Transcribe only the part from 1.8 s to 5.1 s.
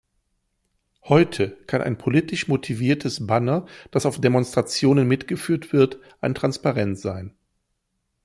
ein politisch motiviertes Banner, das auf Demonstrationen